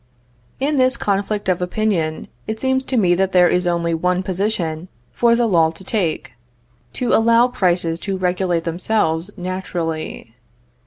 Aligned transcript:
In 0.59 0.77
this 0.77 0.97
conflict 0.97 1.47
of 1.47 1.61
opinion 1.61 2.27
it 2.47 2.59
seems 2.59 2.83
to 2.85 2.97
me 2.97 3.13
that 3.13 3.33
there 3.33 3.47
is 3.47 3.67
only 3.67 3.93
one 3.93 4.23
position 4.23 4.87
for 5.11 5.35
the 5.35 5.45
law 5.45 5.69
to 5.69 5.83
take 5.83 6.31
to 6.93 7.13
allow 7.13 7.47
prices 7.47 7.99
to 7.99 8.17
regulate 8.17 8.63
themselves 8.63 9.29
naturally. 9.37 10.33